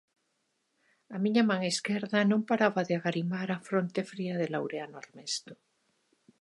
A 1.15 1.17
miña 1.23 1.43
man 1.49 1.61
esquerda 1.73 2.19
non 2.31 2.41
paraba 2.49 2.81
de 2.87 2.93
agarimar 2.95 3.49
a 3.51 3.63
fronte 3.67 4.01
fría 4.11 4.35
de 4.41 4.47
Laureano 4.53 4.95
Armesto. 5.03 5.53